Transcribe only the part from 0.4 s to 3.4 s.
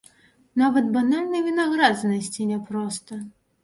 Нават банальны вінаград знайсці няпроста.